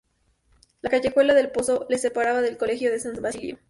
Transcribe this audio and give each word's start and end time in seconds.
La 0.81 0.89
callejuela 0.89 1.35
del 1.35 1.51
Pozo 1.51 1.85
le 1.87 1.99
separaba 1.99 2.41
del 2.41 2.57
Colegio 2.57 2.89
de 2.89 2.99
San 2.99 3.21
Basilio. 3.21 3.59